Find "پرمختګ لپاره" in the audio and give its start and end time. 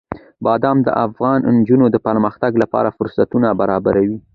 2.07-2.95